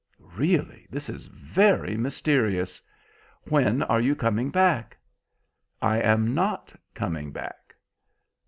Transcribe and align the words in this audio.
"Really, 0.35 0.87
this 0.89 1.09
is 1.09 1.27
very 1.27 1.95
mysterious. 1.95 2.81
When 3.43 3.83
are 3.83 4.01
you 4.01 4.15
coming 4.15 4.49
back?" 4.49 4.97
"I 5.79 5.99
am 6.01 6.33
not 6.33 6.73
coming 6.95 7.31
back." 7.31 7.75